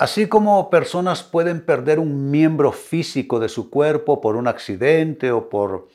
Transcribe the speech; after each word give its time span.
Así 0.00 0.28
como 0.28 0.70
personas 0.70 1.22
pueden 1.22 1.60
perder 1.60 1.98
un 1.98 2.30
miembro 2.30 2.72
físico 2.72 3.38
de 3.38 3.50
su 3.50 3.68
cuerpo 3.68 4.22
por 4.22 4.34
un 4.34 4.48
accidente 4.48 5.30
o 5.30 5.50
por 5.50 5.88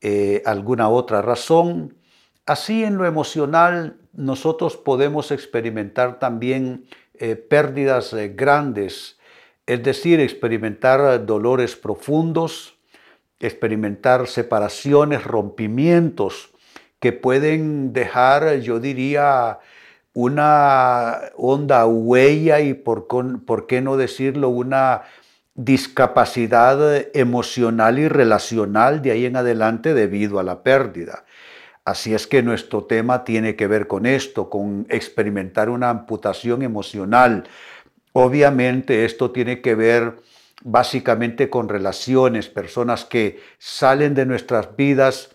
eh, 0.00 0.42
alguna 0.46 0.88
otra 0.88 1.20
razón, 1.20 1.94
así 2.46 2.84
en 2.84 2.96
lo 2.96 3.04
emocional 3.04 3.98
nosotros 4.14 4.78
podemos 4.78 5.30
experimentar 5.30 6.18
también 6.18 6.86
eh, 7.12 7.36
pérdidas 7.36 8.14
eh, 8.14 8.32
grandes, 8.34 9.18
es 9.66 9.82
decir, 9.82 10.20
experimentar 10.20 11.26
dolores 11.26 11.76
profundos, 11.76 12.78
experimentar 13.40 14.26
separaciones, 14.26 15.22
rompimientos 15.24 16.48
que 16.98 17.12
pueden 17.12 17.92
dejar, 17.92 18.60
yo 18.60 18.80
diría, 18.80 19.58
una 20.12 21.20
honda 21.36 21.86
huella 21.86 22.60
y 22.60 22.74
por, 22.74 23.06
por 23.44 23.66
qué 23.66 23.80
no 23.80 23.96
decirlo, 23.96 24.48
una 24.48 25.02
discapacidad 25.54 27.06
emocional 27.14 27.98
y 27.98 28.08
relacional 28.08 29.02
de 29.02 29.12
ahí 29.12 29.26
en 29.26 29.36
adelante 29.36 29.94
debido 29.94 30.38
a 30.38 30.42
la 30.42 30.62
pérdida. 30.62 31.24
Así 31.84 32.14
es 32.14 32.26
que 32.26 32.42
nuestro 32.42 32.84
tema 32.84 33.24
tiene 33.24 33.56
que 33.56 33.66
ver 33.66 33.86
con 33.86 34.06
esto, 34.06 34.50
con 34.50 34.86
experimentar 34.90 35.70
una 35.70 35.90
amputación 35.90 36.62
emocional. 36.62 37.44
Obviamente 38.12 39.04
esto 39.04 39.30
tiene 39.30 39.60
que 39.60 39.74
ver 39.74 40.16
básicamente 40.62 41.48
con 41.48 41.68
relaciones, 41.68 42.48
personas 42.48 43.04
que 43.04 43.40
salen 43.58 44.14
de 44.14 44.26
nuestras 44.26 44.76
vidas 44.76 45.30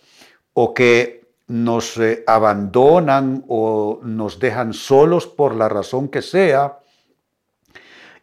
o 0.54 0.74
que 0.74 1.25
nos 1.48 2.00
abandonan 2.26 3.44
o 3.48 4.00
nos 4.04 4.40
dejan 4.40 4.74
solos 4.74 5.28
por 5.28 5.56
la 5.56 5.70
razón 5.70 6.08
que 6.10 6.22
sea, 6.22 6.80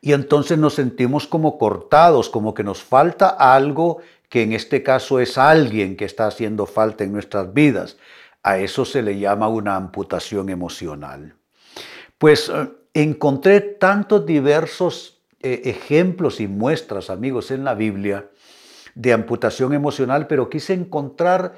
y 0.05 0.13
entonces 0.13 0.59
nos 0.59 0.75
sentimos 0.75 1.29
como 1.29 1.59
cortados, 1.59 2.29
como 2.29 2.55
que 2.55 2.65
nos 2.65 2.83
falta 2.83 3.29
algo 3.29 3.99
que 4.29 4.43
en 4.43 4.53
este 4.53 4.83
caso 4.83 5.21
es 5.21 5.39
alguien 5.39 5.97
que 5.97 6.05
está 6.05 6.27
haciendo 6.27 6.67
falta 6.67 7.05
en 7.05 7.13
nuestras 7.13 7.55
vidas. 7.55 7.99
A 8.43 8.59
eso 8.59 8.85
se 8.85 9.01
le 9.01 9.21
llama 9.21 9.47
una 9.47 9.77
amputación 9.77 10.49
emocional. 10.49 11.37
Pues 12.19 12.49
eh, 12.49 12.69
encontré 12.95 13.61
tantos 13.61 14.27
diversos 14.27 15.23
eh, 15.41 15.63
ejemplos 15.67 16.41
y 16.41 16.49
muestras, 16.49 17.09
amigos, 17.09 17.53
en 17.53 17.63
la 17.63 17.75
Biblia 17.75 18.29
de 18.97 19.13
amputación 19.13 19.73
emocional, 19.73 20.27
pero 20.27 20.51
quise 20.51 20.73
encontrar 20.73 21.55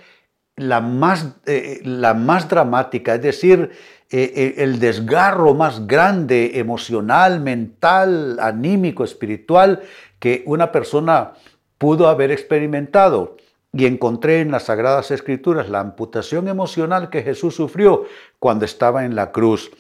la 0.56 0.80
más, 0.80 1.34
eh, 1.46 1.80
la 1.84 2.14
más 2.14 2.48
dramática, 2.48 3.14
es 3.14 3.22
decir, 3.22 3.70
eh, 4.10 4.32
eh, 4.36 4.54
el 4.58 4.78
desgarro 4.78 5.54
más 5.54 5.86
grande 5.86 6.58
emocional, 6.58 7.40
mental, 7.40 8.38
anímico, 8.40 9.02
espiritual 9.02 9.82
que 10.20 10.44
una 10.46 10.70
persona 10.70 11.32
pudo 11.78 12.08
haber 12.08 12.30
experimentado. 12.30 13.36
Y 13.72 13.86
encontré 13.86 14.40
en 14.40 14.52
las 14.52 14.64
Sagradas 14.64 15.10
Escrituras 15.10 15.68
la 15.68 15.80
amputación 15.80 16.46
emocional 16.46 17.10
que 17.10 17.22
Jesús 17.22 17.56
sufrió 17.56 18.04
cuando 18.38 18.64
estaba 18.64 19.04
en 19.04 19.16
la 19.16 19.32
cruz. 19.32 19.72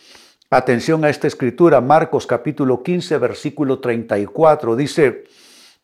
Atención 0.50 1.04
a 1.04 1.10
esta 1.10 1.28
escritura, 1.28 1.80
Marcos 1.80 2.26
capítulo 2.26 2.82
15, 2.82 3.18
versículo 3.18 3.78
34, 3.78 4.74
dice, 4.74 5.24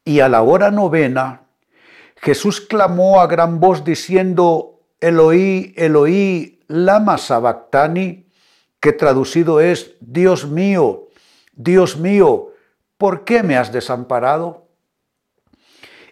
y 0.04 0.19
a 0.19 0.28
la 0.28 0.42
hora 0.42 0.72
novena, 0.72 1.42
Jesús 2.16 2.60
clamó 2.60 3.20
a 3.20 3.28
gran 3.28 3.60
voz 3.60 3.84
diciendo, 3.84 4.79
Eloí, 5.00 5.72
Eloí, 5.77 6.61
lama 6.69 7.19
sabactani, 7.19 8.27
que 8.81 8.93
traducido 8.93 9.61
es, 9.61 9.94
Dios 10.00 10.47
mío, 10.47 11.09
Dios 11.55 11.97
mío, 11.99 12.53
¿por 12.97 13.25
qué 13.25 13.43
me 13.43 13.56
has 13.56 13.72
desamparado? 13.72 14.69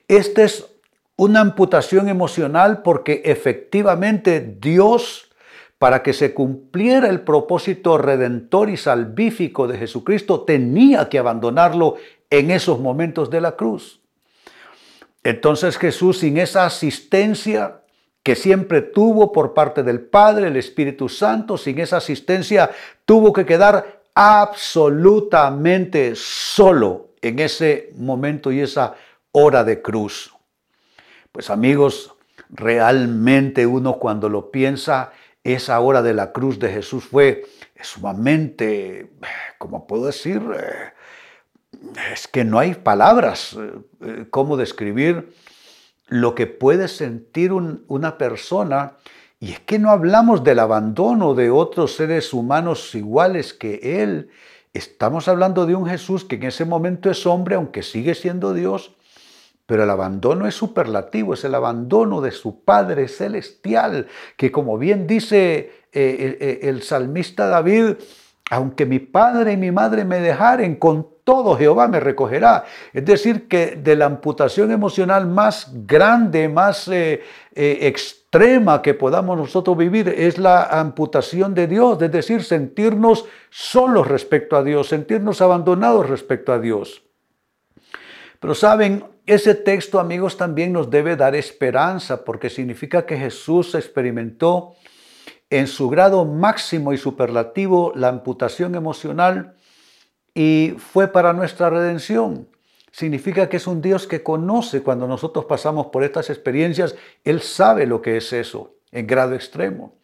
Esta 0.07 0.43
es 0.43 0.67
una 1.17 1.41
amputación 1.41 2.09
emocional 2.09 2.83
porque 2.83 3.23
efectivamente 3.25 4.57
Dios, 4.61 5.31
para 5.79 6.03
que 6.03 6.13
se 6.13 6.33
cumpliera 6.33 7.09
el 7.09 7.21
propósito 7.23 7.99
redentor 7.99 8.71
y 8.71 8.77
salvífico 8.77 9.67
de 9.67 9.79
Jesucristo, 9.79 10.43
tenía 10.43 11.09
que 11.09 11.19
abandonarlo 11.19 11.97
en 12.31 12.51
esos 12.51 12.81
momentos 12.81 13.31
de 13.31 13.41
la 13.41 13.57
cruz. 13.57 14.01
Entonces 15.25 15.77
Jesús, 15.77 16.19
sin 16.19 16.39
esa 16.39 16.65
asistencia, 16.67 17.83
que 18.23 18.35
siempre 18.35 18.83
tuvo 18.83 19.33
por 19.33 19.55
parte 19.55 19.83
del 19.83 20.01
Padre, 20.01 20.49
el 20.49 20.57
Espíritu 20.57 21.09
Santo, 21.09 21.57
sin 21.57 21.79
esa 21.79 21.99
asistencia, 21.99 22.71
tuvo 23.05 23.33
que 23.33 23.47
quedar 23.47 24.03
absolutamente 24.15 26.15
solo 26.15 27.11
en 27.23 27.39
ese 27.39 27.93
momento 27.97 28.53
y 28.53 28.61
esa 28.61 28.95
hora 29.33 29.65
de 29.65 29.81
cruz. 29.81 30.35
Pues 31.33 31.51
amigos, 31.51 32.15
realmente 32.51 33.67
uno 33.67 33.99
cuando 33.99 34.29
lo 34.29 34.51
piensa, 34.51 35.13
esa 35.45 35.79
hora 35.81 36.03
de 36.03 36.15
la 36.15 36.33
cruz 36.33 36.59
de 36.59 36.71
Jesús 36.71 37.05
fue 37.05 37.45
sumamente, 37.81 39.11
¿cómo 39.59 39.87
puedo 39.87 40.07
decir? 40.07 40.43
Eh, 40.55 40.93
es 42.13 42.27
que 42.27 42.45
no 42.45 42.59
hay 42.59 42.75
palabras 42.75 43.57
eh, 43.59 43.73
eh, 44.01 44.27
cómo 44.31 44.57
describir 44.57 45.33
lo 46.09 46.35
que 46.35 46.47
puede 46.47 46.89
sentir 46.89 47.53
una 47.53 48.19
persona, 48.19 48.97
y 49.41 49.53
es 49.53 49.61
que 49.61 49.79
no 49.79 49.91
hablamos 49.91 50.43
del 50.43 50.59
abandono 50.59 51.35
de 51.35 51.51
otros 51.51 51.95
seres 51.95 52.33
humanos 52.33 52.95
iguales 52.95 53.55
que 53.55 54.03
Él, 54.03 54.31
estamos 54.73 55.29
hablando 55.29 55.67
de 55.67 55.75
un 55.75 55.87
Jesús 55.87 56.25
que 56.25 56.37
en 56.37 56.45
ese 56.45 56.65
momento 56.65 57.11
es 57.11 57.27
hombre, 57.27 57.55
aunque 57.55 57.83
sigue 57.83 58.15
siendo 58.15 58.53
Dios, 58.55 58.95
pero 59.67 59.85
el 59.85 59.91
abandono 59.91 60.47
es 60.47 60.55
superlativo, 60.55 61.35
es 61.35 61.45
el 61.45 61.55
abandono 61.55 62.21
de 62.21 62.31
su 62.31 62.65
Padre 62.65 63.07
celestial, 63.07 64.07
que 64.37 64.51
como 64.51 64.79
bien 64.79 65.07
dice 65.07 65.71
eh, 65.93 66.39
eh, 66.41 66.61
el 66.63 66.83
salmista 66.83 67.49
David, 67.49 67.97
aunque 68.51 68.87
mi 68.87 68.99
padre 68.99 69.53
y 69.53 69.57
mi 69.57 69.71
madre 69.71 70.05
me 70.05 70.21
dejaren, 70.21 70.77
con 70.77 71.09
todo 71.29 71.59
Jehová 71.59 71.89
me 71.89 72.01
recogerá. 72.01 72.65
Es 72.91 73.05
decir, 73.05 73.49
que 73.49 73.77
de 73.77 73.97
la 73.97 74.07
amputación 74.07 74.73
emocional 74.73 75.27
más 75.27 75.71
grande, 75.87 76.49
más 76.49 76.89
eh, 76.89 77.21
eh, 77.55 77.79
extrema 77.83 78.81
que 78.81 78.95
podamos 78.95 79.37
nosotros 79.37 79.77
vivir 79.77 80.09
es 80.09 80.39
la 80.39 80.63
amputación 80.63 81.53
de 81.53 81.67
Dios, 81.67 82.01
es 82.01 82.11
decir, 82.11 82.43
sentirnos 82.43 83.27
solos 83.51 84.09
respecto 84.09 84.57
a 84.57 84.63
Dios, 84.63 84.89
sentirnos 84.89 85.43
abandonados 85.43 86.09
respecto 86.09 86.51
a 86.51 86.59
Dios. 86.59 87.03
Pero 88.41 88.55
saben, 88.55 89.05
ese 89.27 89.55
texto, 89.55 90.01
amigos, 90.01 90.39
también 90.39 90.73
nos 90.73 90.89
debe 90.89 91.15
dar 91.15 91.35
esperanza 91.35 92.25
porque 92.25 92.49
significa 92.49 93.05
que 93.05 93.19
Jesús 93.19 93.75
experimentó 93.75 94.77
en 95.51 95.67
su 95.67 95.91
grado 95.91 96.25
máximo 96.25 96.95
y 96.95 96.97
superlativo 96.97 97.93
la 97.95 98.09
amputación 98.09 98.75
emocional 98.75 99.58
y 100.39 100.77
fue 100.79 101.09
para 101.09 101.33
nuestra 101.33 101.69
redención. 101.69 102.47
Significa 102.93 103.49
que 103.49 103.57
es 103.57 103.67
un 103.67 103.83
Dios 103.83 104.07
que 104.07 104.23
conoce 104.23 104.85
cuando 104.85 105.09
nosotros 105.09 105.47
pasamos 105.47 105.87
por 105.89 106.05
estas 106.05 106.31
experiencias, 106.31 106.95
Él 107.25 107.43
sabe 107.43 107.89
lo 107.89 108.01
que 108.01 108.17
es 108.17 108.33
eso 108.33 108.77
en 108.93 109.09
grado 109.09 109.35
extremo. 109.35 109.97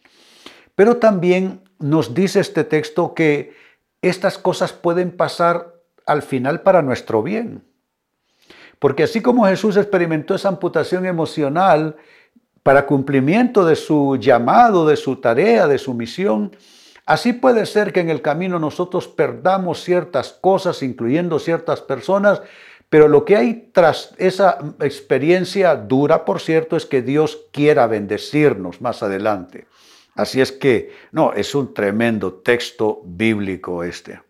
Pero 0.75 0.97
también 0.97 1.61
nos 1.79 2.13
dice 2.13 2.41
este 2.41 2.65
texto 2.65 3.13
que 3.13 3.53
estas 4.01 4.37
cosas 4.37 4.73
pueden 4.73 5.15
pasar 5.15 5.73
al 6.05 6.21
final 6.21 6.63
para 6.63 6.81
nuestro 6.81 7.23
bien. 7.23 7.63
Porque 8.77 9.03
así 9.03 9.21
como 9.21 9.45
Jesús 9.45 9.77
experimentó 9.77 10.35
esa 10.35 10.49
amputación 10.49 11.05
emocional, 11.05 11.95
para 12.61 12.85
cumplimiento 12.85 13.63
de 13.63 13.77
su 13.77 14.17
llamado, 14.17 14.85
de 14.85 14.97
su 14.97 15.15
tarea, 15.17 15.65
de 15.65 15.77
su 15.77 15.93
misión. 15.93 16.51
Así 17.05 17.33
puede 17.33 17.65
ser 17.67 17.93
que 17.93 17.99
en 17.99 18.09
el 18.09 18.21
camino 18.21 18.57
nosotros 18.57 19.07
perdamos 19.07 19.83
ciertas 19.83 20.33
cosas, 20.33 20.81
incluyendo 20.81 21.37
ciertas 21.37 21.81
personas, 21.81 22.41
pero 22.89 23.07
lo 23.07 23.25
que 23.25 23.35
hay 23.35 23.69
tras 23.71 24.13
esa 24.17 24.57
experiencia 24.79 25.75
dura, 25.75 26.25
por 26.25 26.41
cierto, 26.41 26.75
es 26.75 26.85
que 26.85 27.01
Dios 27.01 27.45
quiera 27.51 27.87
bendecirnos 27.87 28.81
más 28.81 29.03
adelante. 29.03 29.67
Así 30.15 30.41
es 30.41 30.51
que, 30.51 30.93
no, 31.11 31.33
es 31.33 31.53
un 31.53 31.73
tremendo 31.73 32.33
texto 32.33 33.01
bíblico 33.03 33.83
este. 33.83 34.21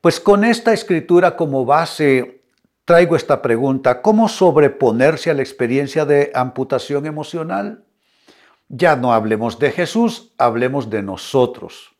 Pues 0.00 0.20
con 0.20 0.44
esta 0.44 0.72
escritura 0.72 1.36
como 1.36 1.64
base 1.64 2.42
traigo 2.84 3.16
esta 3.16 3.42
pregunta, 3.42 4.00
¿cómo 4.00 4.28
sobreponerse 4.28 5.30
a 5.30 5.34
la 5.34 5.42
experiencia 5.42 6.06
de 6.06 6.30
amputación 6.34 7.06
emocional? 7.06 7.84
Ya 8.72 8.94
no 8.94 9.12
hablemos 9.12 9.58
de 9.58 9.72
Jesús, 9.72 10.32
hablemos 10.38 10.90
de 10.90 11.02
nosotros. 11.02 11.96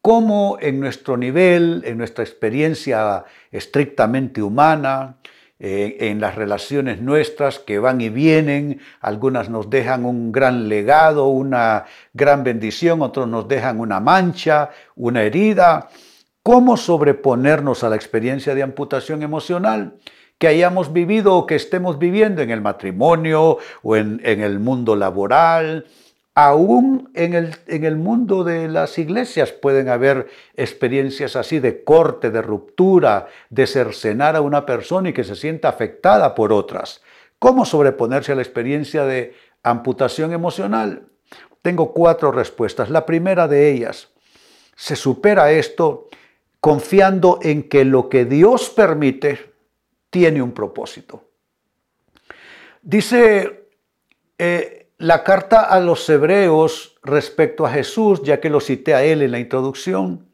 ¿Cómo 0.00 0.58
en 0.60 0.78
nuestro 0.78 1.16
nivel, 1.16 1.82
en 1.84 1.98
nuestra 1.98 2.22
experiencia 2.22 3.24
estrictamente 3.50 4.40
humana, 4.40 5.16
eh, 5.58 5.96
en 5.98 6.20
las 6.20 6.36
relaciones 6.36 7.00
nuestras 7.00 7.58
que 7.58 7.80
van 7.80 8.00
y 8.00 8.10
vienen, 8.10 8.80
algunas 9.00 9.50
nos 9.50 9.68
dejan 9.68 10.04
un 10.04 10.30
gran 10.30 10.68
legado, 10.68 11.26
una 11.26 11.86
gran 12.14 12.44
bendición, 12.44 13.02
otros 13.02 13.26
nos 13.26 13.48
dejan 13.48 13.80
una 13.80 13.98
mancha, 13.98 14.70
una 14.94 15.24
herida. 15.24 15.88
¿Cómo 16.44 16.76
sobreponernos 16.76 17.82
a 17.82 17.88
la 17.88 17.96
experiencia 17.96 18.54
de 18.54 18.62
amputación 18.62 19.24
emocional 19.24 19.98
que 20.38 20.48
hayamos 20.48 20.92
vivido 20.92 21.34
o 21.34 21.46
que 21.46 21.54
estemos 21.54 21.98
viviendo 21.98 22.42
en 22.42 22.50
el 22.50 22.60
matrimonio 22.60 23.58
o 23.82 23.96
en, 23.96 24.20
el 24.22 24.58
mundo 24.58 24.96
laboral, 24.96 25.86
Aún 26.38 27.10
en 27.14 27.32
el, 27.32 27.56
en 27.66 27.84
el, 27.84 27.96
mundo 27.96 28.44
de 28.44 28.68
las 28.68 28.98
iglesias 28.98 29.52
pueden 29.52 29.88
haber 29.88 30.28
experiencias 30.54 31.34
así 31.34 31.60
de 31.60 31.82
corte, 31.82 32.30
de 32.30 32.42
ruptura, 32.42 33.28
de 33.48 33.66
cercenar 33.66 34.36
a 34.36 34.42
una 34.42 34.66
persona 34.66 35.08
y 35.08 35.12
que 35.14 35.24
se 35.24 35.34
sienta 35.34 35.70
afectada 35.70 36.34
por 36.34 36.52
otras. 36.52 37.00
¿Cómo 37.38 37.64
sobreponerse 37.64 38.32
a 38.32 38.34
la 38.34 38.42
experiencia 38.42 39.06
de 39.06 39.34
amputación 39.62 40.34
emocional? 40.34 41.04
Tengo 41.62 41.94
cuatro 41.94 42.30
respuestas. 42.32 42.90
La 42.90 43.06
primera 43.06 43.48
de 43.48 43.70
ellas, 43.70 44.10
se 44.76 44.94
supera 44.94 45.50
esto 45.52 46.08
confiando 46.60 47.38
en 47.42 47.62
que 47.62 47.86
lo 47.86 48.10
que 48.10 48.26
Dios 48.26 48.68
permite 48.68 49.55
tiene 50.16 50.40
un 50.40 50.52
propósito. 50.52 51.24
Dice 52.80 53.68
eh, 54.38 54.88
la 54.96 55.22
carta 55.22 55.60
a 55.60 55.78
los 55.78 56.08
hebreos 56.08 56.96
respecto 57.02 57.66
a 57.66 57.70
Jesús, 57.70 58.22
ya 58.22 58.40
que 58.40 58.48
lo 58.48 58.60
cité 58.60 58.94
a 58.94 59.04
él 59.04 59.20
en 59.20 59.32
la 59.32 59.38
introducción, 59.38 60.26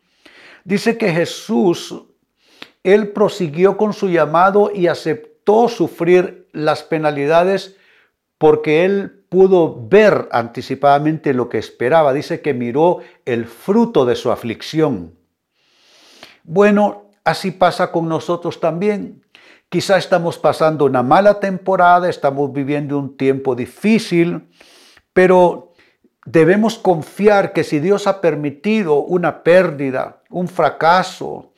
dice 0.62 0.96
que 0.96 1.10
Jesús, 1.10 1.96
él 2.84 3.08
prosiguió 3.08 3.76
con 3.76 3.92
su 3.92 4.08
llamado 4.08 4.70
y 4.72 4.86
aceptó 4.86 5.68
sufrir 5.68 6.48
las 6.52 6.84
penalidades 6.84 7.76
porque 8.38 8.84
él 8.84 9.24
pudo 9.28 9.88
ver 9.88 10.28
anticipadamente 10.30 11.34
lo 11.34 11.48
que 11.48 11.58
esperaba. 11.58 12.12
Dice 12.12 12.40
que 12.40 12.54
miró 12.54 12.98
el 13.24 13.46
fruto 13.46 14.04
de 14.04 14.14
su 14.14 14.30
aflicción. 14.30 15.18
Bueno, 16.44 17.10
así 17.24 17.50
pasa 17.50 17.90
con 17.90 18.08
nosotros 18.08 18.60
también. 18.60 19.21
Quizá 19.72 19.96
estamos 19.96 20.36
pasando 20.36 20.84
una 20.84 21.02
mala 21.02 21.40
temporada, 21.40 22.10
estamos 22.10 22.52
viviendo 22.52 22.98
un 22.98 23.16
tiempo 23.16 23.54
difícil, 23.54 24.50
pero 25.14 25.72
debemos 26.26 26.76
confiar 26.76 27.54
que 27.54 27.64
si 27.64 27.80
Dios 27.80 28.06
ha 28.06 28.20
permitido 28.20 28.98
una 28.98 29.42
pérdida, 29.42 30.20
un 30.28 30.46
fracaso, 30.46 31.54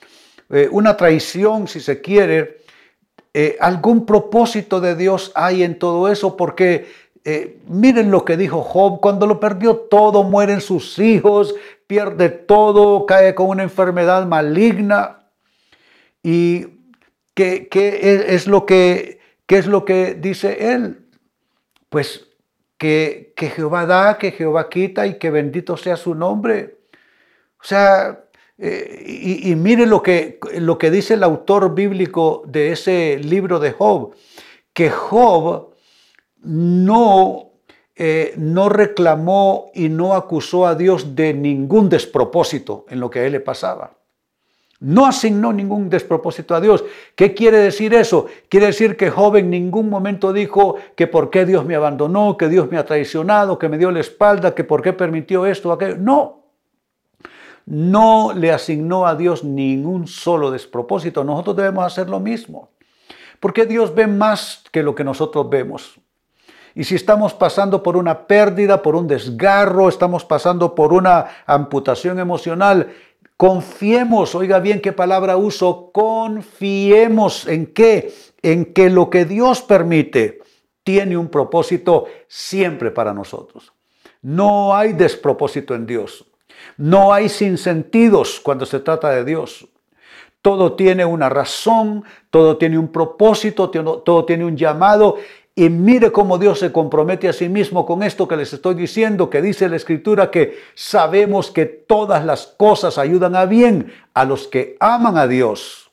eh, 0.48 0.68
una 0.70 0.96
traición, 0.96 1.66
si 1.66 1.80
se 1.80 2.00
quiere, 2.00 2.58
eh, 3.32 3.56
algún 3.58 4.06
propósito 4.06 4.80
de 4.80 4.94
Dios 4.94 5.32
hay 5.34 5.64
en 5.64 5.76
todo 5.76 6.08
eso, 6.08 6.36
porque 6.36 6.86
eh, 7.24 7.58
miren 7.66 8.12
lo 8.12 8.24
que 8.24 8.36
dijo 8.36 8.62
Job, 8.62 9.00
cuando 9.00 9.26
lo 9.26 9.40
perdió 9.40 9.74
todo, 9.74 10.22
mueren 10.22 10.60
sus 10.60 11.00
hijos, 11.00 11.52
pierde 11.88 12.28
todo, 12.28 13.06
cae 13.06 13.34
con 13.34 13.48
una 13.48 13.64
enfermedad 13.64 14.24
maligna. 14.24 15.18
Y 16.22 16.73
¿Qué, 17.34 17.68
es, 18.28 18.46
lo 18.46 18.64
que, 18.64 19.18
qué 19.46 19.58
es 19.58 19.66
lo 19.66 19.84
que 19.84 20.14
dice 20.14 20.72
él? 20.72 21.06
Pues 21.88 22.28
que, 22.78 23.32
que, 23.36 23.50
Jehová 23.50 23.86
da, 23.86 24.18
que 24.18 24.30
Jehová 24.30 24.68
quita 24.68 25.06
y 25.06 25.18
que 25.18 25.30
bendito 25.30 25.76
sea 25.76 25.96
su 25.96 26.14
nombre. 26.14 26.78
O 27.60 27.64
sea, 27.64 28.24
eh, 28.56 29.40
y, 29.44 29.54
mire 29.56 29.84
lo 29.86 30.02
que, 30.02 30.38
lo 30.58 30.78
que 30.78 30.90
dice 30.90 31.14
el 31.14 31.24
autor 31.24 31.74
bíblico 31.74 32.42
de 32.46 32.70
ese 32.70 33.18
libro 33.18 33.58
de 33.58 33.72
Job, 33.72 34.14
que 34.72 34.90
Job 34.90 35.74
no, 36.42 37.52
eh, 37.96 38.34
no 38.36 38.68
reclamó 38.68 39.72
y 39.74 39.88
no 39.88 40.14
acusó 40.14 40.66
a 40.66 40.76
Dios 40.76 41.16
de 41.16 41.34
ningún 41.34 41.88
despropósito 41.88 42.86
en 42.88 43.00
lo 43.00 43.10
que 43.10 43.20
a 43.20 43.24
él 43.24 43.32
le 43.32 43.40
pasaba. 43.40 43.98
No 44.84 45.06
asignó 45.06 45.50
ningún 45.50 45.88
despropósito 45.88 46.54
a 46.54 46.60
Dios. 46.60 46.84
¿Qué 47.14 47.32
quiere 47.32 47.56
decir 47.56 47.94
eso? 47.94 48.26
Quiere 48.50 48.66
decir 48.66 48.98
que 48.98 49.08
Job 49.08 49.36
en 49.36 49.48
ningún 49.48 49.88
momento 49.88 50.30
dijo 50.30 50.76
que 50.94 51.06
por 51.06 51.30
qué 51.30 51.46
Dios 51.46 51.64
me 51.64 51.74
abandonó, 51.74 52.36
que 52.36 52.50
Dios 52.50 52.70
me 52.70 52.76
ha 52.76 52.84
traicionado, 52.84 53.58
que 53.58 53.70
me 53.70 53.78
dio 53.78 53.90
la 53.90 54.00
espalda, 54.00 54.54
que 54.54 54.62
por 54.62 54.82
qué 54.82 54.92
permitió 54.92 55.46
esto 55.46 55.70
o 55.70 55.72
aquello. 55.72 55.96
No. 55.96 56.42
No 57.64 58.34
le 58.34 58.52
asignó 58.52 59.06
a 59.06 59.14
Dios 59.14 59.42
ningún 59.42 60.06
solo 60.06 60.50
despropósito. 60.50 61.24
Nosotros 61.24 61.56
debemos 61.56 61.86
hacer 61.86 62.10
lo 62.10 62.20
mismo. 62.20 62.68
Porque 63.40 63.64
Dios 63.64 63.94
ve 63.94 64.06
más 64.06 64.64
que 64.70 64.82
lo 64.82 64.94
que 64.94 65.02
nosotros 65.02 65.48
vemos. 65.48 65.98
Y 66.74 66.84
si 66.84 66.94
estamos 66.94 67.32
pasando 67.32 67.82
por 67.82 67.96
una 67.96 68.26
pérdida, 68.26 68.82
por 68.82 68.96
un 68.96 69.08
desgarro, 69.08 69.88
estamos 69.88 70.26
pasando 70.26 70.74
por 70.74 70.92
una 70.92 71.26
amputación 71.46 72.18
emocional, 72.18 72.92
Confiemos, 73.36 74.34
oiga 74.34 74.60
bien 74.60 74.80
qué 74.80 74.92
palabra 74.92 75.36
uso, 75.36 75.90
confiemos 75.92 77.48
en 77.48 77.66
qué, 77.66 78.14
en 78.42 78.72
que 78.72 78.90
lo 78.90 79.10
que 79.10 79.24
Dios 79.24 79.62
permite 79.62 80.40
tiene 80.84 81.16
un 81.16 81.28
propósito 81.28 82.04
siempre 82.28 82.90
para 82.90 83.12
nosotros. 83.12 83.72
No 84.22 84.76
hay 84.76 84.92
despropósito 84.92 85.74
en 85.74 85.86
Dios. 85.86 86.26
No 86.76 87.12
hay 87.12 87.28
sinsentidos 87.28 88.40
cuando 88.40 88.66
se 88.66 88.80
trata 88.80 89.10
de 89.10 89.24
Dios. 89.24 89.68
Todo 90.40 90.74
tiene 90.74 91.04
una 91.04 91.28
razón, 91.28 92.04
todo 92.30 92.56
tiene 92.56 92.78
un 92.78 92.88
propósito, 92.88 93.70
todo 93.70 94.24
tiene 94.24 94.44
un 94.44 94.56
llamado 94.56 95.16
y 95.56 95.68
mire 95.70 96.10
cómo 96.10 96.36
Dios 96.36 96.58
se 96.58 96.72
compromete 96.72 97.28
a 97.28 97.32
sí 97.32 97.48
mismo 97.48 97.86
con 97.86 98.02
esto 98.02 98.26
que 98.26 98.36
les 98.36 98.52
estoy 98.52 98.74
diciendo, 98.74 99.30
que 99.30 99.40
dice 99.40 99.68
la 99.68 99.76
Escritura 99.76 100.30
que 100.30 100.58
sabemos 100.74 101.50
que 101.52 101.64
todas 101.66 102.24
las 102.24 102.46
cosas 102.46 102.98
ayudan 102.98 103.36
a 103.36 103.46
bien 103.46 103.92
a 104.14 104.24
los 104.24 104.48
que 104.48 104.76
aman 104.80 105.16
a 105.16 105.28
Dios. 105.28 105.90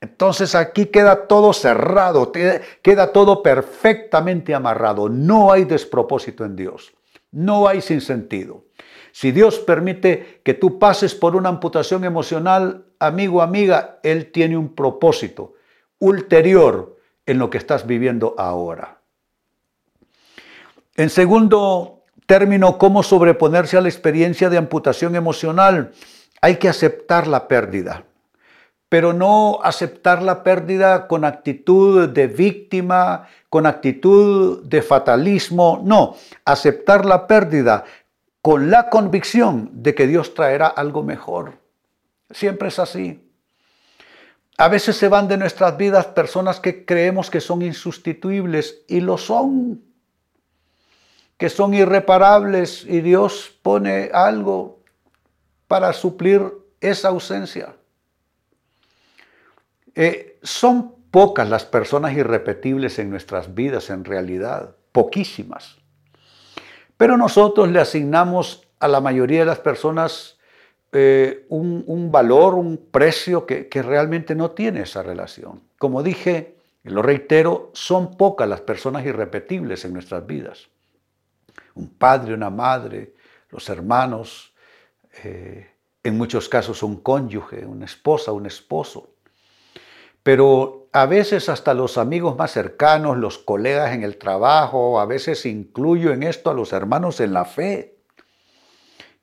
Entonces 0.00 0.54
aquí 0.54 0.86
queda 0.86 1.26
todo 1.26 1.52
cerrado, 1.52 2.30
queda 2.82 3.12
todo 3.12 3.42
perfectamente 3.42 4.54
amarrado. 4.54 5.08
No 5.08 5.50
hay 5.50 5.64
despropósito 5.64 6.44
en 6.44 6.54
Dios, 6.54 6.92
no 7.32 7.66
hay 7.66 7.80
sinsentido. 7.80 8.66
Si 9.10 9.32
Dios 9.32 9.58
permite 9.58 10.42
que 10.44 10.54
tú 10.54 10.78
pases 10.78 11.14
por 11.14 11.34
una 11.34 11.48
amputación 11.48 12.04
emocional, 12.04 12.84
amigo, 13.00 13.42
amiga, 13.42 13.98
Él 14.04 14.30
tiene 14.30 14.56
un 14.56 14.74
propósito 14.74 15.54
ulterior 15.98 16.95
en 17.26 17.38
lo 17.38 17.50
que 17.50 17.58
estás 17.58 17.86
viviendo 17.86 18.34
ahora. 18.38 18.98
En 20.94 21.10
segundo 21.10 22.04
término, 22.26 22.78
cómo 22.78 23.02
sobreponerse 23.02 23.76
a 23.76 23.80
la 23.80 23.88
experiencia 23.88 24.48
de 24.48 24.56
amputación 24.56 25.14
emocional. 25.14 25.92
Hay 26.40 26.56
que 26.56 26.68
aceptar 26.68 27.26
la 27.26 27.48
pérdida, 27.48 28.04
pero 28.88 29.12
no 29.12 29.58
aceptar 29.62 30.22
la 30.22 30.42
pérdida 30.42 31.06
con 31.08 31.24
actitud 31.24 32.08
de 32.08 32.26
víctima, 32.26 33.28
con 33.48 33.66
actitud 33.66 34.64
de 34.64 34.82
fatalismo, 34.82 35.80
no, 35.84 36.16
aceptar 36.44 37.04
la 37.04 37.26
pérdida 37.26 37.84
con 38.42 38.70
la 38.70 38.90
convicción 38.90 39.70
de 39.72 39.94
que 39.94 40.06
Dios 40.06 40.34
traerá 40.34 40.68
algo 40.68 41.02
mejor. 41.02 41.54
Siempre 42.30 42.68
es 42.68 42.78
así. 42.78 43.25
A 44.58 44.68
veces 44.68 44.96
se 44.96 45.08
van 45.08 45.28
de 45.28 45.36
nuestras 45.36 45.76
vidas 45.76 46.06
personas 46.06 46.60
que 46.60 46.86
creemos 46.86 47.30
que 47.30 47.40
son 47.40 47.60
insustituibles 47.60 48.82
y 48.88 49.00
lo 49.00 49.18
son, 49.18 49.82
que 51.36 51.50
son 51.50 51.74
irreparables 51.74 52.84
y 52.84 53.02
Dios 53.02 53.54
pone 53.62 54.10
algo 54.14 54.80
para 55.68 55.92
suplir 55.92 56.50
esa 56.80 57.08
ausencia. 57.08 57.76
Eh, 59.94 60.38
son 60.42 60.94
pocas 61.10 61.48
las 61.48 61.64
personas 61.64 62.14
irrepetibles 62.14 62.98
en 62.98 63.10
nuestras 63.10 63.54
vidas 63.54 63.90
en 63.90 64.04
realidad, 64.04 64.74
poquísimas. 64.92 65.76
Pero 66.96 67.18
nosotros 67.18 67.70
le 67.70 67.80
asignamos 67.80 68.66
a 68.80 68.88
la 68.88 69.00
mayoría 69.00 69.40
de 69.40 69.46
las 69.46 69.58
personas 69.58 70.35
eh, 70.98 71.44
un, 71.50 72.10
valor, 72.10 72.54
un 72.54 72.88
precio 72.90 73.44
que, 73.44 73.68
realmente 73.82 74.34
no 74.34 74.52
tiene 74.52 74.80
esa 74.80 75.02
relación. 75.02 75.60
Como 75.78 76.02
dije, 76.02 76.56
lo 76.84 77.02
reitero, 77.02 77.70
son 77.74 78.16
pocas 78.16 78.48
las 78.48 78.62
personas 78.62 79.04
irrepetibles 79.04 79.84
en 79.84 79.92
nuestras 79.92 80.26
vidas. 80.26 80.68
Un 81.74 81.90
padre, 81.90 82.32
una 82.32 82.48
madre, 82.48 83.12
los 83.50 83.68
hermanos, 83.68 84.54
eh, 85.22 85.68
en 86.02 86.16
muchos 86.16 86.48
casos 86.48 86.82
un 86.82 87.02
cónyuge, 87.02 87.66
una 87.66 87.84
esposa, 87.84 88.32
un 88.32 88.46
esposo. 88.46 89.10
Pero 90.22 90.88
a 90.92 91.04
veces 91.04 91.50
hasta 91.50 91.74
los 91.74 91.98
amigos 91.98 92.38
más 92.38 92.52
cercanos, 92.52 93.18
los 93.18 93.36
colegas 93.36 93.92
en 93.92 94.02
el 94.02 94.16
trabajo, 94.16 94.98
a 94.98 95.04
veces 95.04 95.44
incluyo 95.44 96.14
en 96.14 96.22
esto 96.22 96.48
a 96.48 96.54
los 96.54 96.72
hermanos 96.72 97.20
en 97.20 97.34
la 97.34 97.44
fe, 97.44 97.95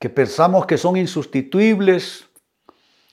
que 0.04 0.10
pensamos 0.10 0.66
que 0.66 0.78
son 0.78 0.98
insustituibles, 0.98 2.28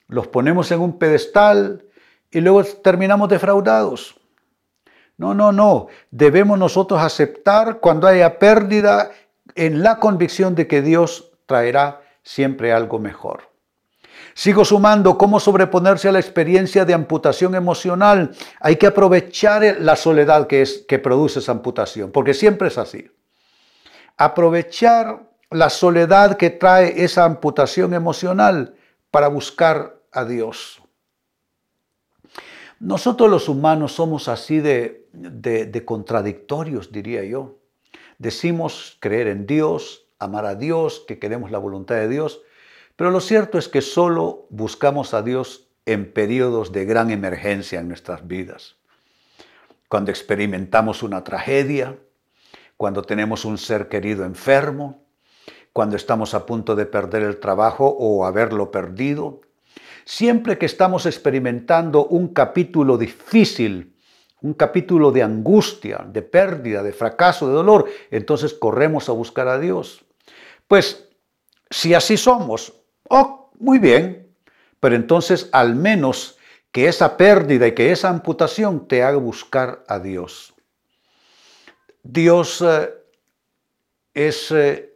los 0.08 0.26
ponemos 0.26 0.72
en 0.72 0.80
un 0.80 0.98
pedestal 0.98 1.84
y 2.32 2.40
luego 2.40 2.64
terminamos 2.64 3.28
defraudados. 3.28 4.16
No, 5.16 5.32
no, 5.32 5.52
no. 5.52 5.86
Debemos 6.10 6.58
nosotros 6.58 7.00
aceptar 7.00 7.78
cuando 7.78 8.08
haya 8.08 8.40
pérdida 8.40 9.12
en 9.54 9.84
la 9.84 10.00
convicción 10.00 10.56
de 10.56 10.66
que 10.66 10.82
Dios 10.82 11.30
traerá 11.46 12.00
siempre 12.24 12.72
algo 12.72 12.98
mejor. 12.98 13.52
Sigo 14.34 14.64
sumando 14.64 15.16
cómo 15.16 15.38
sobreponerse 15.38 16.08
a 16.08 16.12
la 16.12 16.18
experiencia 16.18 16.84
de 16.84 16.94
amputación 16.94 17.54
emocional. 17.54 18.32
Hay 18.58 18.74
que 18.74 18.88
aprovechar 18.88 19.76
la 19.78 19.94
soledad 19.94 20.48
que, 20.48 20.62
es, 20.62 20.84
que 20.88 20.98
produce 20.98 21.38
esa 21.38 21.52
amputación, 21.52 22.10
porque 22.10 22.34
siempre 22.34 22.66
es 22.66 22.78
así. 22.78 23.08
Aprovechar 24.16 25.29
la 25.50 25.68
soledad 25.68 26.36
que 26.36 26.50
trae 26.50 27.02
esa 27.02 27.24
amputación 27.24 27.92
emocional 27.92 28.76
para 29.10 29.28
buscar 29.28 30.00
a 30.12 30.24
Dios. 30.24 30.80
Nosotros 32.78 33.28
los 33.28 33.48
humanos 33.48 33.92
somos 33.92 34.28
así 34.28 34.60
de, 34.60 35.82
contradictorios, 35.84 36.92
diría 36.92 37.24
yo. 37.24 37.58
Decimos 38.18 38.96
creer 39.00 39.26
en 39.26 39.46
Dios, 39.46 40.06
amar 40.18 40.46
a 40.46 40.54
Dios, 40.54 41.04
que 41.06 41.18
queremos 41.18 41.50
la 41.50 41.58
voluntad 41.58 41.96
de 41.96 42.08
Dios, 42.08 42.40
pero 42.96 43.10
lo 43.10 43.20
cierto 43.20 43.58
es 43.58 43.68
que 43.68 43.80
solo 43.80 44.46
buscamos 44.50 45.14
a 45.14 45.22
Dios 45.22 45.68
en 45.84 46.12
periodos 46.12 46.70
de 46.72 46.84
gran 46.84 47.10
emergencia 47.10 47.80
en 47.80 47.88
nuestras 47.88 48.26
vidas. 48.26 48.76
Cuando 49.88 50.10
experimentamos 50.10 51.02
una 51.02 51.24
tragedia, 51.24 51.98
cuando 52.76 53.02
tenemos 53.02 53.44
un 53.44 53.58
ser 53.58 53.88
querido 53.88 54.24
enfermo, 54.24 55.02
cuando 55.72 55.96
estamos 55.96 56.34
a 56.34 56.46
punto 56.46 56.74
de 56.74 56.86
perder 56.86 57.22
el 57.22 57.38
trabajo 57.38 57.86
o 57.86 58.24
haberlo 58.24 58.70
perdido, 58.70 59.40
siempre 60.04 60.58
que 60.58 60.66
estamos 60.66 61.06
experimentando 61.06 62.06
un 62.06 62.28
capítulo 62.28 62.98
difícil, 62.98 63.94
un 64.42 64.54
capítulo 64.54 65.12
de 65.12 65.22
angustia, 65.22 66.04
de 66.06 66.22
pérdida, 66.22 66.82
de 66.82 66.92
fracaso, 66.92 67.46
de 67.46 67.54
dolor, 67.54 67.86
entonces 68.10 68.54
corremos 68.54 69.08
a 69.08 69.12
buscar 69.12 69.48
a 69.48 69.58
Dios. 69.58 70.04
Pues 70.66 71.08
si 71.68 71.94
así 71.94 72.16
somos, 72.16 72.72
oh, 73.08 73.50
muy 73.58 73.78
bien, 73.78 74.34
pero 74.80 74.96
entonces 74.96 75.48
al 75.52 75.76
menos 75.76 76.38
que 76.72 76.88
esa 76.88 77.16
pérdida 77.16 77.66
y 77.66 77.74
que 77.74 77.92
esa 77.92 78.08
amputación 78.08 78.86
te 78.88 79.02
haga 79.02 79.18
buscar 79.18 79.84
a 79.88 79.98
Dios. 79.98 80.54
Dios 82.02 82.62
eh, 82.62 82.90
es 84.14 84.50
eh, 84.52 84.89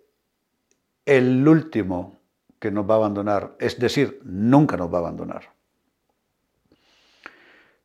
el 1.06 1.46
último 1.46 2.20
que 2.58 2.70
nos 2.70 2.88
va 2.88 2.94
a 2.94 2.98
abandonar, 2.98 3.56
es 3.58 3.78
decir, 3.78 4.20
nunca 4.24 4.76
nos 4.76 4.92
va 4.92 4.98
a 4.98 5.00
abandonar. 5.00 5.52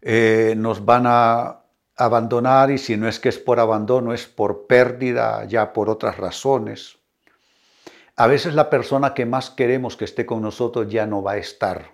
Eh, 0.01 0.53
nos 0.57 0.85
van 0.85 1.03
a 1.05 1.63
abandonar 1.97 2.71
y 2.71 2.77
si 2.77 2.95
no 2.95 3.09
es 3.09 3.19
que 3.19 3.27
es 3.27 3.37
por 3.37 3.59
abandono, 3.59 4.13
es 4.13 4.25
por 4.25 4.67
pérdida, 4.67 5.43
ya 5.45 5.73
por 5.73 5.89
otras 5.89 6.17
razones. 6.17 6.97
A 8.15 8.27
veces 8.27 8.53
la 8.53 8.69
persona 8.69 9.13
que 9.13 9.25
más 9.25 9.49
queremos 9.49 9.97
que 9.97 10.05
esté 10.05 10.25
con 10.25 10.41
nosotros 10.41 10.89
ya 10.89 11.05
no 11.05 11.21
va 11.21 11.33
a 11.33 11.37
estar. 11.37 11.91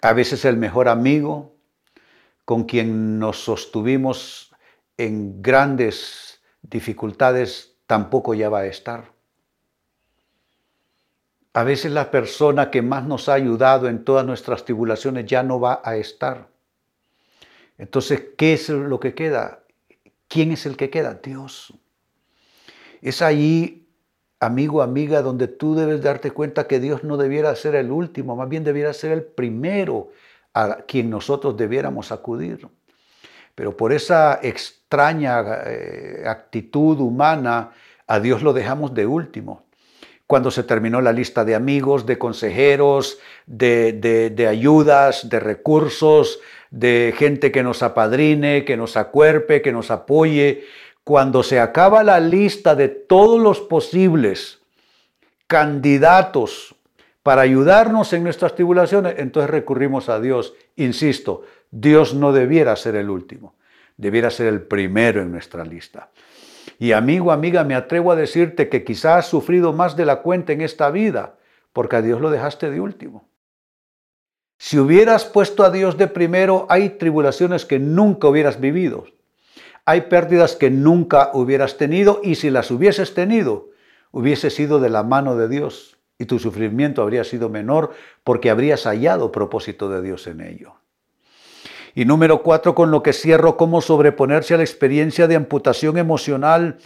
A 0.00 0.12
veces 0.12 0.44
el 0.44 0.56
mejor 0.56 0.88
amigo 0.88 1.54
con 2.44 2.64
quien 2.64 3.18
nos 3.18 3.42
sostuvimos 3.42 4.54
en 4.96 5.40
grandes 5.42 6.40
dificultades 6.62 7.76
tampoco 7.86 8.34
ya 8.34 8.48
va 8.48 8.60
a 8.60 8.66
estar. 8.66 9.13
A 11.54 11.64
veces 11.64 11.92
la 11.92 12.10
persona 12.10 12.70
que 12.70 12.82
más 12.82 13.04
nos 13.04 13.28
ha 13.28 13.34
ayudado 13.34 13.88
en 13.88 14.04
todas 14.04 14.26
nuestras 14.26 14.64
tribulaciones 14.64 15.24
ya 15.26 15.42
no 15.42 15.60
va 15.60 15.80
a 15.84 15.96
estar. 15.96 16.48
Entonces, 17.78 18.22
¿qué 18.36 18.54
es 18.54 18.68
lo 18.68 19.00
que 19.00 19.14
queda? 19.14 19.60
¿Quién 20.28 20.52
es 20.52 20.66
el 20.66 20.76
que 20.76 20.90
queda? 20.90 21.14
Dios. 21.14 21.72
Es 23.00 23.22
ahí 23.22 23.84
amigo, 24.40 24.82
amiga, 24.82 25.22
donde 25.22 25.48
tú 25.48 25.74
debes 25.74 26.02
darte 26.02 26.30
cuenta 26.30 26.66
que 26.66 26.80
Dios 26.80 27.04
no 27.04 27.16
debiera 27.16 27.54
ser 27.56 27.74
el 27.74 27.90
último, 27.90 28.36
más 28.36 28.48
bien 28.48 28.64
debiera 28.64 28.92
ser 28.92 29.12
el 29.12 29.22
primero 29.22 30.10
a 30.52 30.82
quien 30.86 31.10
nosotros 31.10 31.56
debiéramos 31.56 32.12
acudir. 32.12 32.68
Pero 33.54 33.76
por 33.76 33.92
esa 33.92 34.40
extraña 34.42 35.42
eh, 35.66 36.24
actitud 36.26 36.98
humana, 37.00 37.70
a 38.06 38.20
Dios 38.20 38.42
lo 38.42 38.52
dejamos 38.52 38.94
de 38.94 39.06
último. 39.06 39.64
Cuando 40.26 40.50
se 40.50 40.62
terminó 40.62 41.00
la 41.00 41.12
lista 41.12 41.44
de 41.44 41.54
amigos, 41.54 42.06
de 42.06 42.18
consejeros, 42.18 43.18
de, 43.46 43.92
de 44.34 44.46
ayudas, 44.46 45.28
de 45.28 45.38
recursos, 45.38 46.40
de 46.70 47.14
gente 47.16 47.52
que 47.52 47.62
nos 47.62 47.82
apadrine, 47.82 48.64
que 48.64 48.76
nos 48.76 48.96
acuerpe, 48.96 49.62
que 49.62 49.72
nos 49.72 49.90
apoye, 49.90 50.64
cuando 51.04 51.42
se 51.42 51.60
acaba 51.60 52.02
la 52.02 52.18
lista 52.18 52.74
de 52.74 52.88
todos 52.88 53.40
los 53.40 53.60
posibles 53.60 54.60
candidatos 55.46 56.74
para 57.22 57.42
ayudarnos 57.42 58.12
en 58.12 58.24
nuestras 58.24 58.54
tribulaciones, 58.54 59.14
entonces 59.18 59.50
recurrimos 59.50 60.08
a 60.08 60.18
Dios. 60.18 60.54
Insisto, 60.76 61.42
Dios 61.70 62.14
no 62.14 62.32
debiera 62.32 62.74
ser 62.74 62.96
el 62.96 63.08
último, 63.08 63.54
debiera 63.96 64.30
ser 64.30 64.46
el 64.48 64.62
primero 64.62 65.22
en 65.22 65.30
nuestra 65.30 65.64
lista. 65.64 66.10
Y 66.78 66.92
amigo, 66.92 67.32
amiga, 67.32 67.64
me 67.64 67.74
atrevo 67.74 68.12
a 68.12 68.16
decirte 68.16 68.68
que 68.68 68.84
quizás 68.84 69.18
has 69.18 69.26
sufrido 69.26 69.72
más 69.72 69.96
de 69.96 70.04
la 70.04 70.22
cuenta 70.22 70.52
en 70.52 70.60
esta 70.60 70.90
vida, 70.90 71.36
porque 71.72 71.96
a 71.96 72.02
Dios 72.02 72.20
lo 72.20 72.30
dejaste 72.30 72.70
de 72.70 72.80
último. 72.80 73.28
Si 74.58 74.78
hubieras 74.78 75.24
puesto 75.24 75.64
a 75.64 75.70
Dios 75.70 75.98
de 75.98 76.06
primero, 76.06 76.66
hay 76.68 76.90
tribulaciones 76.90 77.64
que 77.64 77.78
nunca 77.78 78.28
hubieras 78.28 78.60
vivido. 78.60 79.06
Hay 79.84 80.02
pérdidas 80.02 80.56
que 80.56 80.70
nunca 80.70 81.30
hubieras 81.34 81.76
tenido 81.76 82.20
y 82.22 82.36
si 82.36 82.50
las 82.50 82.70
hubieses 82.70 83.14
tenido, 83.14 83.70
hubiese 84.12 84.50
sido 84.50 84.80
de 84.80 84.88
la 84.88 85.02
mano 85.02 85.36
de 85.36 85.48
Dios 85.48 85.98
y 86.18 86.26
tu 86.26 86.38
sufrimiento 86.38 87.02
habría 87.02 87.24
sido 87.24 87.48
menor 87.48 87.92
porque 88.22 88.48
habrías 88.48 88.84
hallado 88.84 89.32
propósito 89.32 89.90
de 89.90 90.00
Dios 90.00 90.26
en 90.26 90.40
ello. 90.40 90.76
Y 91.94 92.04
número 92.04 92.42
cuatro, 92.42 92.74
con 92.74 92.90
lo 92.90 93.02
que 93.02 93.12
cierro, 93.12 93.56
cómo 93.56 93.80
sobreponerse 93.80 94.54
a 94.54 94.56
la 94.56 94.64
experiencia 94.64 95.28
de 95.28 95.36
amputación 95.36 95.96
emocional, 95.96 96.78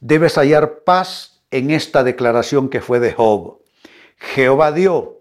debes 0.00 0.34
hallar 0.34 0.80
paz 0.80 1.42
en 1.50 1.70
esta 1.70 2.02
declaración 2.02 2.68
que 2.68 2.80
fue 2.80 2.98
de 2.98 3.12
Job. 3.12 3.60
Jehová 4.18 4.72
dio 4.72 5.20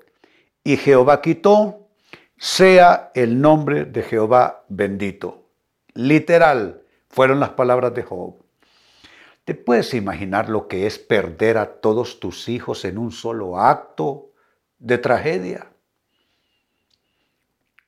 y 0.63 0.77
Jehová 0.77 1.21
quitó, 1.21 1.87
sea 2.37 3.11
el 3.13 3.39
nombre 3.39 3.85
de 3.85 4.01
Jehová 4.01 4.65
bendito. 4.67 5.43
Literal, 5.93 6.81
fueron 7.07 7.39
las 7.39 7.51
palabras 7.51 7.93
de 7.93 8.03
Job. 8.03 8.35
¿Te 9.45 9.53
puedes 9.53 9.93
imaginar 9.93 10.49
lo 10.49 10.67
que 10.67 10.87
es 10.87 10.97
perder 10.97 11.59
a 11.59 11.79
todos 11.79 12.19
tus 12.19 12.49
hijos 12.49 12.83
en 12.83 12.97
un 12.97 13.11
solo 13.11 13.59
acto 13.59 14.31
de 14.79 14.97
tragedia? 14.97 15.71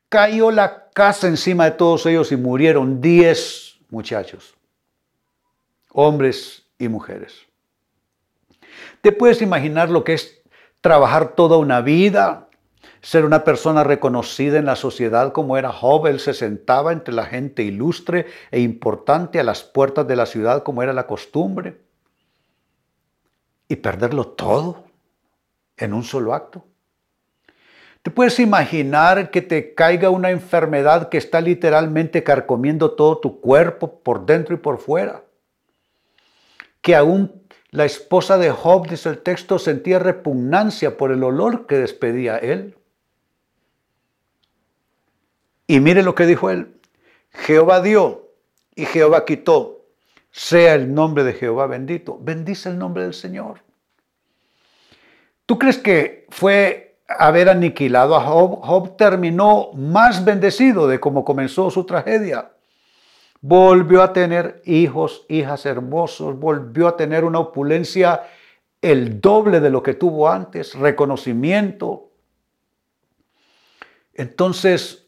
Cayó 0.10 0.52
la 0.52 0.90
casa 0.92 1.28
encima 1.28 1.66
de 1.66 1.72
todos 1.72 2.06
ellos 2.06 2.32
y 2.32 2.38
murieron 2.38 3.02
diez 3.02 3.80
muchachos, 3.90 4.56
hombres 5.92 6.66
y 6.78 6.88
mujeres. 6.88 7.46
¿Te 9.02 9.12
puedes 9.12 9.42
imaginar 9.42 9.90
lo 9.90 10.04
que 10.04 10.14
es 10.14 10.42
trabajar 10.82 11.36
toda 11.36 11.58
una 11.58 11.82
vida 11.82 12.48
ser 13.02 13.26
una 13.26 13.44
persona 13.44 13.84
reconocida 13.84 14.58
en 14.58 14.66
la 14.66 14.76
sociedad 14.76 15.32
como 15.32 15.58
era 15.58 15.72
Job. 15.72 16.08
Él 16.08 16.20
se 16.20 16.34
sentaba 16.34 16.92
entre 16.92 17.14
la 17.14 17.26
gente 17.26 17.64
ilustre 17.64 18.26
e 18.52 18.60
importante 18.60 19.40
a 19.40 19.44
las 19.44 19.64
puertas 19.64 20.08
de 20.08 20.16
la 20.16 20.26
ciudad 20.26 20.64
como 20.64 20.84
era 20.84 20.94
la 20.94 21.08
costumbre. 21.08 21.82
Y 23.68 23.78
perderlo 23.78 24.28
todo 24.28 24.86
en 25.78 25.94
un 25.94 26.04
solo 26.04 26.34
acto. 26.34 26.66
¿Te 28.08 28.12
puedes 28.12 28.40
imaginar 28.40 29.32
que 29.32 29.42
te 29.42 29.74
caiga 29.74 30.10
una 30.10 30.32
enfermedad 30.32 31.10
que 31.10 31.18
está 31.18 31.42
literalmente 31.42 32.24
carcomiendo 32.24 32.92
todo 32.92 33.18
tu 33.18 33.42
cuerpo 33.42 34.00
por 34.00 34.26
dentro 34.26 34.56
y 34.56 34.60
por 34.60 34.78
fuera? 34.78 35.26
Que 36.80 36.96
aún 36.96 37.44
la 37.70 37.84
esposa 37.84 38.38
de 38.38 38.50
Job, 38.50 38.88
dice 38.88 39.10
el 39.10 39.18
texto, 39.18 39.60
sentía 39.60 40.00
repugnancia 40.00 40.96
por 40.96 41.12
el 41.12 41.22
olor 41.22 41.68
que 41.68 41.76
despedía 41.76 42.38
él. 42.38 42.78
Y 45.68 45.82
mire 45.82 46.02
lo 46.02 46.16
que 46.16 46.28
dijo 46.28 46.50
él. 46.50 46.80
Jehová 47.32 47.82
dio 47.82 48.32
y 48.74 48.86
Jehová 48.86 49.26
quitó. 49.26 49.86
Sea 50.32 50.76
el 50.76 50.94
nombre 50.94 51.26
de 51.26 51.34
Jehová 51.34 51.68
bendito. 51.68 52.18
Bendice 52.22 52.70
el 52.70 52.78
nombre 52.78 53.04
del 53.04 53.14
Señor. 53.14 53.64
¿Tú 55.46 55.60
crees 55.60 55.78
que 55.78 56.26
fue 56.30 56.87
haber 57.08 57.50
aniquilado 57.50 58.16
a 58.16 58.22
Job? 58.22 58.60
Job 58.62 58.98
terminó 58.98 59.72
más 59.74 60.24
bendecido 60.24 60.88
de 60.88 61.00
cómo 61.00 61.24
comenzó 61.24 61.70
su 61.72 61.86
tragedia. 61.86 62.52
Volvió 63.42 64.02
a 64.02 64.14
tener 64.14 64.62
hijos, 64.66 65.26
hijas 65.30 65.66
hermosos, 65.66 66.40
volvió 66.40 66.88
a 66.88 66.98
tener 66.98 67.24
una 67.24 67.40
opulencia 67.40 68.24
el 68.82 69.22
doble 69.22 69.60
de 69.60 69.70
lo 69.70 69.84
que 69.84 69.94
tuvo 69.94 70.30
antes, 70.30 70.74
reconocimiento. 70.76 72.12
Entonces, 74.14 75.08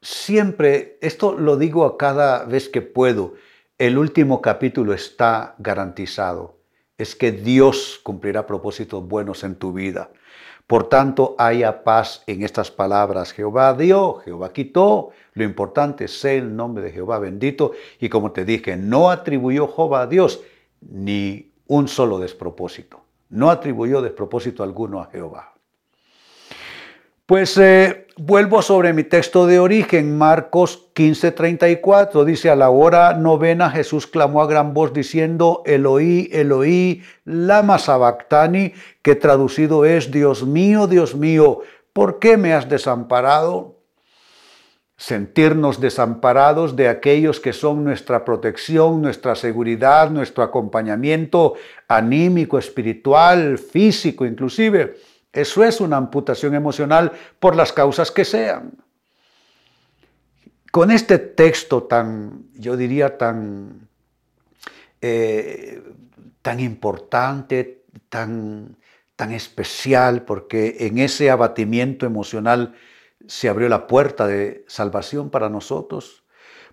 siempre, 0.00 0.98
esto 1.00 1.32
lo 1.32 1.56
digo 1.56 1.84
a 1.84 1.96
cada 1.98 2.44
vez 2.44 2.68
que 2.68 2.82
puedo, 2.82 3.34
el 3.78 3.98
último 3.98 4.40
capítulo 4.42 4.92
está 4.92 5.54
garantizado. 5.58 6.58
Es 6.96 7.14
que 7.14 7.30
Dios 7.30 8.00
cumplirá 8.02 8.46
propósitos 8.46 9.06
buenos 9.06 9.44
en 9.44 9.54
tu 9.54 9.72
vida. 9.72 10.10
Por 10.68 10.90
tanto, 10.90 11.34
haya 11.38 11.82
paz 11.82 12.22
en 12.26 12.42
estas 12.42 12.70
palabras. 12.70 13.32
Jehová 13.32 13.72
dio, 13.72 14.16
Jehová 14.16 14.52
quitó. 14.52 15.12
Lo 15.32 15.42
importante 15.42 16.04
es 16.04 16.24
el 16.26 16.54
nombre 16.54 16.84
de 16.84 16.92
Jehová 16.92 17.18
bendito. 17.18 17.72
Y 17.98 18.10
como 18.10 18.32
te 18.32 18.44
dije, 18.44 18.76
no 18.76 19.10
atribuyó 19.10 19.66
Jehová 19.66 20.02
a 20.02 20.06
Dios 20.06 20.42
ni 20.82 21.52
un 21.68 21.88
solo 21.88 22.18
despropósito. 22.18 23.00
No 23.30 23.48
atribuyó 23.48 24.02
despropósito 24.02 24.62
alguno 24.62 25.00
a 25.00 25.06
Jehová. 25.06 25.54
Pues 27.28 27.58
eh, 27.58 28.06
vuelvo 28.16 28.62
sobre 28.62 28.94
mi 28.94 29.04
texto 29.04 29.46
de 29.46 29.58
origen, 29.58 30.16
Marcos 30.16 30.88
15:34. 30.94 32.24
Dice, 32.24 32.48
a 32.48 32.56
la 32.56 32.70
hora 32.70 33.12
novena 33.12 33.68
Jesús 33.68 34.06
clamó 34.06 34.40
a 34.40 34.46
gran 34.46 34.72
voz 34.72 34.94
diciendo, 34.94 35.62
Eloí, 35.66 36.30
Eloí, 36.32 37.02
lama 37.26 37.78
sabactani, 37.78 38.72
que 39.02 39.14
traducido 39.14 39.84
es, 39.84 40.10
Dios 40.10 40.46
mío, 40.46 40.86
Dios 40.86 41.14
mío, 41.14 41.58
¿por 41.92 42.18
qué 42.18 42.38
me 42.38 42.54
has 42.54 42.66
desamparado? 42.70 43.76
Sentirnos 44.96 45.82
desamparados 45.82 46.76
de 46.76 46.88
aquellos 46.88 47.40
que 47.40 47.52
son 47.52 47.84
nuestra 47.84 48.24
protección, 48.24 49.02
nuestra 49.02 49.34
seguridad, 49.34 50.08
nuestro 50.08 50.42
acompañamiento 50.42 51.56
anímico, 51.88 52.58
espiritual, 52.58 53.58
físico 53.58 54.24
inclusive 54.24 54.96
eso 55.32 55.64
es 55.64 55.80
una 55.80 55.96
amputación 55.96 56.54
emocional 56.54 57.12
por 57.38 57.54
las 57.54 57.72
causas 57.72 58.10
que 58.10 58.24
sean. 58.24 58.72
Con 60.70 60.90
este 60.90 61.18
texto 61.18 61.84
tan, 61.84 62.44
yo 62.54 62.76
diría, 62.76 63.16
tan, 63.18 63.88
eh, 65.00 65.82
tan 66.42 66.60
importante, 66.60 67.84
tan, 68.08 68.76
tan 69.16 69.32
especial, 69.32 70.22
porque 70.22 70.76
en 70.80 70.98
ese 70.98 71.30
abatimiento 71.30 72.06
emocional 72.06 72.74
se 73.26 73.48
abrió 73.48 73.68
la 73.68 73.86
puerta 73.86 74.26
de 74.26 74.64
salvación 74.68 75.30
para 75.30 75.48
nosotros. 75.48 76.24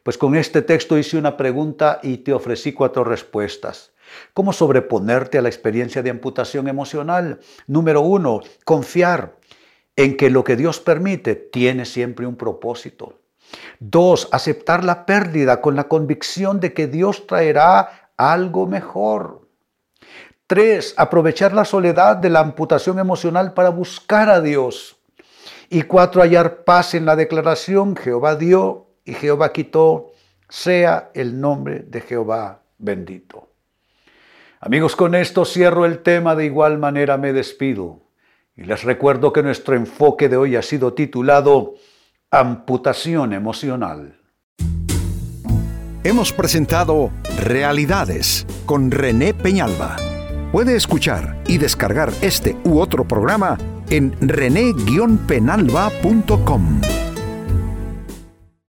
Pues 0.04 0.18
con 0.18 0.36
este 0.36 0.62
texto 0.62 0.98
hice 0.98 1.18
una 1.18 1.36
pregunta 1.36 2.00
y 2.04 2.18
te 2.18 2.32
ofrecí 2.32 2.74
cuatro 2.74 3.04
respuestas. 3.04 3.92
¿Cómo 4.34 4.54
sobreponerte 4.54 5.38
a 5.38 5.42
la 5.42 5.50
experiencia 5.50 6.04
de 6.04 6.10
amputación 6.10 6.68
emocional? 6.68 7.40
Número 7.68 8.02
uno, 8.02 8.42
confiar 8.64 9.38
en 9.96 10.18
que 10.18 10.30
lo 10.30 10.44
que 10.44 10.56
Dios 10.56 10.80
permite 10.80 11.36
tiene 11.36 11.86
siempre 11.86 12.26
un 12.26 12.36
propósito. 12.36 13.20
Dos, 13.80 14.28
aceptar 14.32 14.84
la 14.84 15.06
pérdida 15.06 15.62
con 15.62 15.76
la 15.76 15.88
convicción 15.88 16.60
de 16.60 16.74
que 16.74 16.88
Dios 16.88 17.28
traerá 17.28 18.12
algo 18.18 18.68
mejor. 18.68 19.48
Tres, 20.48 20.94
aprovechar 20.98 21.54
la 21.54 21.66
soledad 21.66 22.18
de 22.18 22.30
la 22.30 22.40
amputación 22.40 23.00
emocional 23.00 23.54
para 23.54 23.70
buscar 23.70 24.30
a 24.30 24.42
Dios. 24.42 24.98
Y 25.70 25.84
cuatro, 25.84 26.22
hallar 26.22 26.64
paz 26.64 26.94
en 26.94 27.06
la 27.06 27.16
declaración, 27.16 27.96
Jehová 27.96 28.36
dio 28.36 28.88
y 29.04 29.14
Jehová 29.14 29.52
quitó, 29.52 30.12
sea 30.48 31.10
el 31.14 31.40
nombre 31.40 31.80
de 31.80 32.02
Jehová 32.02 32.62
bendito. 32.78 33.50
Amigos, 34.66 34.96
con 34.96 35.14
esto 35.14 35.46
cierro 35.46 35.86
el 35.86 36.00
tema, 36.00 36.36
de 36.36 36.46
igual 36.46 36.80
manera 36.80 37.18
me 37.18 37.34
despido 37.34 38.02
y 38.58 38.64
les 38.64 38.84
recuerdo 38.84 39.32
que 39.32 39.44
nuestro 39.44 39.76
enfoque 39.76 40.28
de 40.28 40.38
hoy 40.38 40.56
ha 40.56 40.64
sido 40.64 40.96
titulado 40.96 41.76
Amputación 42.32 43.34
emocional. 43.34 44.20
Hemos 46.04 46.34
presentado 46.34 47.12
Realidades 47.44 48.48
con 48.66 48.90
René 48.90 49.36
Peñalba. 49.36 49.98
Puede 50.52 50.76
escuchar 50.76 51.44
y 51.46 51.60
descargar 51.60 52.12
este 52.22 52.58
u 52.64 52.80
otro 52.80 53.08
programa 53.08 53.60
en 53.92 54.16
rene-penalba.com. 54.20 56.82